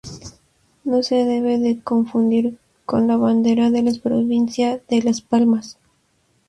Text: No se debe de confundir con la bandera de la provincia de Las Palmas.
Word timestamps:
No 0.83 1.03
se 1.03 1.25
debe 1.25 1.59
de 1.59 1.79
confundir 1.83 2.57
con 2.87 3.05
la 3.05 3.17
bandera 3.17 3.69
de 3.69 3.83
la 3.83 3.91
provincia 4.01 4.81
de 4.89 5.03
Las 5.03 5.21
Palmas. 5.21 5.77